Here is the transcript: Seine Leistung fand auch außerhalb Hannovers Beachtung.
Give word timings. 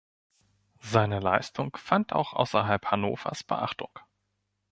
Seine 0.81 1.19
Leistung 1.19 1.77
fand 1.77 2.11
auch 2.13 2.33
außerhalb 2.33 2.89
Hannovers 2.89 3.43
Beachtung. 3.43 3.91